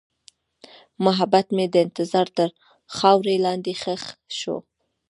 محبت 1.05 1.47
مې 1.55 1.65
د 1.73 1.75
انتظار 1.85 2.27
تر 2.37 2.49
خاورې 2.95 3.35
لاندې 3.45 3.73
ښخ 3.81 4.03
شو. 4.37 4.57